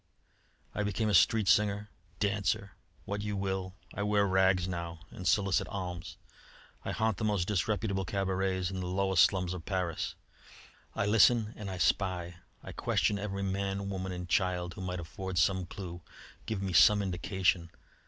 I 0.73 0.81
became 0.81 1.09
a 1.09 1.13
street 1.13 1.47
singer, 1.47 1.91
dancer, 2.19 2.71
what 3.05 3.21
you 3.21 3.37
will. 3.37 3.75
I 3.93 4.01
wear 4.01 4.25
rags 4.25 4.67
now 4.67 5.01
and 5.11 5.27
solicit 5.27 5.67
alms. 5.67 6.17
I 6.83 6.89
haunt 6.91 7.17
the 7.17 7.23
most 7.23 7.47
disreputable 7.47 8.03
cabarets 8.03 8.71
in 8.71 8.79
the 8.79 8.87
lowest 8.87 9.21
slums 9.21 9.53
of 9.53 9.63
Paris. 9.63 10.15
I 10.95 11.05
listen 11.05 11.53
and 11.55 11.69
I 11.69 11.77
spy; 11.77 12.37
I 12.63 12.71
question 12.71 13.19
every 13.19 13.43
man, 13.43 13.91
woman, 13.91 14.11
and 14.11 14.27
child 14.27 14.73
who 14.73 14.81
might 14.81 14.99
afford 14.99 15.37
some 15.37 15.67
clue, 15.67 16.01
give 16.47 16.63
me 16.63 16.73
some 16.73 17.03
indication. 17.03 17.69